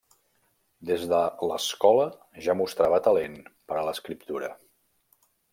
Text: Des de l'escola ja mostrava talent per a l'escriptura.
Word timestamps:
Des 0.89 1.03
de 1.11 1.19
l'escola 1.51 2.09
ja 2.47 2.57
mostrava 2.63 3.03
talent 3.09 3.39
per 3.51 3.81
a 3.83 3.87
l'escriptura. 3.91 4.55